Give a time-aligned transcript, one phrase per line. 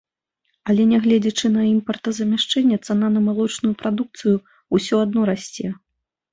[0.69, 4.35] Але, нягледзячы на імпартазамяшчэнне, цана на малочную прадукцыю
[4.77, 5.67] ўсё адно расце.